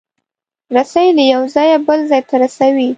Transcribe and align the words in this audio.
رسۍ 0.75 1.07
له 1.17 1.23
یو 1.33 1.41
ځایه 1.55 1.77
بل 1.87 1.99
ځای 2.09 2.21
ته 2.29 2.35
رسوي. 2.43 2.87